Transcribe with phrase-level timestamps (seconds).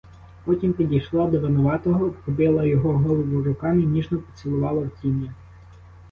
[0.45, 5.33] Потім підійшла до винуватого, обхопила його голову руками й ніжно поцілувала в тім'я.